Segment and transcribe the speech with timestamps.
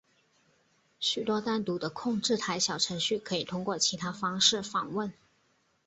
[0.99, 5.13] 许多单独的控制台小程序可以通过其他方式访问。